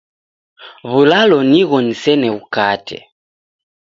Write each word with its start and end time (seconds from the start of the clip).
W'ulalo 0.91 1.37
nigho 1.51 1.77
nisene 1.85 2.27
ghukate. 2.35 2.97